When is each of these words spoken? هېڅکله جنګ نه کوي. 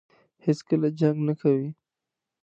هېڅکله 0.45 0.89
جنګ 0.99 1.17
نه 1.27 1.33
کوي. 1.41 1.69